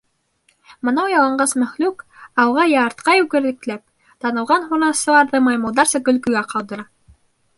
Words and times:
Бынау 0.87 1.09
яланғас 1.11 1.51
мәхлүк, 1.63 1.99
алға 2.43 2.63
йә 2.71 2.79
артҡа 2.85 3.15
йүгерекләп, 3.19 3.83
танылған 4.25 4.65
һунарсыларҙы 4.71 5.43
май-мылдарса 5.49 6.05
көлкөгә 6.09 6.45
ҡалдыра. 6.55 6.87